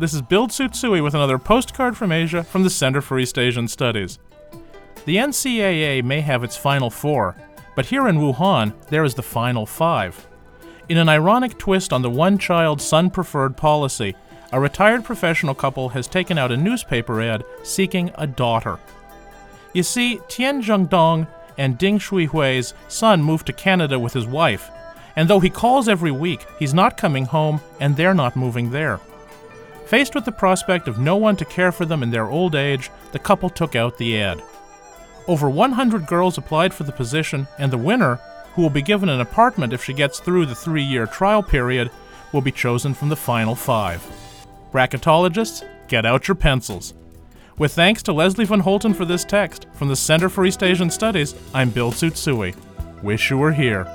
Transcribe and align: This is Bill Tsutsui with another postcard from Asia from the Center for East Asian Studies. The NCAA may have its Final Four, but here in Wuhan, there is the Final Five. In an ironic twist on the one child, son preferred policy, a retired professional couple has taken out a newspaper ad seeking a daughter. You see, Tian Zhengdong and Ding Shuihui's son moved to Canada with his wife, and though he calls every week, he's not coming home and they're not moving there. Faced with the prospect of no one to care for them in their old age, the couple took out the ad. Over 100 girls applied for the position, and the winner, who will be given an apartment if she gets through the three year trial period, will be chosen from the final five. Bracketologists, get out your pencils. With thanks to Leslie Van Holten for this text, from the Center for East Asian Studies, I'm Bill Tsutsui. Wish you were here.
This 0.00 0.14
is 0.14 0.22
Bill 0.22 0.46
Tsutsui 0.46 1.02
with 1.02 1.14
another 1.14 1.38
postcard 1.38 1.96
from 1.96 2.12
Asia 2.12 2.44
from 2.44 2.62
the 2.62 2.70
Center 2.70 3.00
for 3.00 3.18
East 3.18 3.36
Asian 3.36 3.66
Studies. 3.66 4.20
The 5.06 5.16
NCAA 5.16 6.04
may 6.04 6.20
have 6.20 6.44
its 6.44 6.56
Final 6.56 6.88
Four, 6.88 7.34
but 7.74 7.86
here 7.86 8.06
in 8.06 8.18
Wuhan, 8.18 8.74
there 8.90 9.02
is 9.02 9.16
the 9.16 9.24
Final 9.24 9.66
Five. 9.66 10.28
In 10.88 10.98
an 10.98 11.08
ironic 11.08 11.58
twist 11.58 11.92
on 11.92 12.02
the 12.02 12.10
one 12.10 12.38
child, 12.38 12.80
son 12.80 13.10
preferred 13.10 13.56
policy, 13.56 14.14
a 14.52 14.60
retired 14.60 15.02
professional 15.04 15.52
couple 15.52 15.88
has 15.88 16.06
taken 16.06 16.38
out 16.38 16.52
a 16.52 16.56
newspaper 16.56 17.20
ad 17.20 17.42
seeking 17.64 18.12
a 18.14 18.26
daughter. 18.28 18.78
You 19.72 19.82
see, 19.82 20.20
Tian 20.28 20.62
Zhengdong 20.62 21.26
and 21.56 21.76
Ding 21.76 21.98
Shuihui's 21.98 22.72
son 22.86 23.20
moved 23.20 23.46
to 23.46 23.52
Canada 23.52 23.98
with 23.98 24.12
his 24.12 24.28
wife, 24.28 24.70
and 25.16 25.28
though 25.28 25.40
he 25.40 25.50
calls 25.50 25.88
every 25.88 26.12
week, 26.12 26.46
he's 26.60 26.72
not 26.72 26.96
coming 26.96 27.24
home 27.24 27.60
and 27.80 27.96
they're 27.96 28.14
not 28.14 28.36
moving 28.36 28.70
there. 28.70 29.00
Faced 29.88 30.14
with 30.14 30.26
the 30.26 30.32
prospect 30.32 30.86
of 30.86 30.98
no 30.98 31.16
one 31.16 31.34
to 31.36 31.46
care 31.46 31.72
for 31.72 31.86
them 31.86 32.02
in 32.02 32.10
their 32.10 32.26
old 32.26 32.54
age, 32.54 32.90
the 33.12 33.18
couple 33.18 33.48
took 33.48 33.74
out 33.74 33.96
the 33.96 34.20
ad. 34.20 34.42
Over 35.26 35.48
100 35.48 36.06
girls 36.06 36.36
applied 36.36 36.74
for 36.74 36.84
the 36.84 36.92
position, 36.92 37.48
and 37.58 37.72
the 37.72 37.78
winner, 37.78 38.16
who 38.52 38.60
will 38.60 38.68
be 38.68 38.82
given 38.82 39.08
an 39.08 39.22
apartment 39.22 39.72
if 39.72 39.82
she 39.82 39.94
gets 39.94 40.20
through 40.20 40.44
the 40.44 40.54
three 40.54 40.82
year 40.82 41.06
trial 41.06 41.42
period, 41.42 41.90
will 42.34 42.42
be 42.42 42.52
chosen 42.52 42.92
from 42.92 43.08
the 43.08 43.16
final 43.16 43.54
five. 43.54 44.06
Bracketologists, 44.72 45.66
get 45.88 46.04
out 46.04 46.28
your 46.28 46.34
pencils. 46.34 46.92
With 47.56 47.72
thanks 47.72 48.02
to 48.02 48.12
Leslie 48.12 48.44
Van 48.44 48.60
Holten 48.60 48.94
for 48.94 49.06
this 49.06 49.24
text, 49.24 49.68
from 49.72 49.88
the 49.88 49.96
Center 49.96 50.28
for 50.28 50.44
East 50.44 50.62
Asian 50.62 50.90
Studies, 50.90 51.34
I'm 51.54 51.70
Bill 51.70 51.92
Tsutsui. 51.92 52.54
Wish 53.02 53.30
you 53.30 53.38
were 53.38 53.52
here. 53.52 53.86